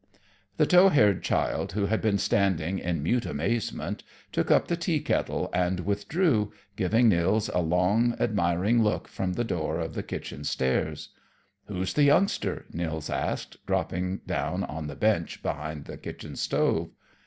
The 0.57 0.65
tow 0.65 0.89
haired 0.89 1.21
child, 1.21 1.73
who 1.73 1.85
had 1.85 2.01
been 2.01 2.17
standing 2.17 2.79
in 2.79 3.03
mute 3.03 3.27
amazement, 3.27 4.01
took 4.31 4.49
up 4.49 4.67
the 4.67 4.75
tea 4.75 4.99
kettle 4.99 5.51
and 5.53 5.81
withdrew, 5.81 6.51
giving 6.75 7.07
Nils 7.07 7.49
a 7.49 7.59
long, 7.59 8.15
admiring 8.19 8.81
look 8.81 9.07
from 9.07 9.33
the 9.33 9.43
door 9.43 9.77
of 9.79 9.93
the 9.93 10.01
kitchen 10.01 10.43
stairs. 10.43 11.09
"Who's 11.67 11.93
the 11.93 12.01
youngster?" 12.03 12.65
Nils 12.73 13.11
asked, 13.11 13.63
dropping 13.67 14.21
down 14.25 14.63
on 14.63 14.87
the 14.87 14.95
bench 14.95 15.43
behind 15.43 15.85
the 15.85 15.97
kitchen 15.97 16.35
stove. 16.35 16.89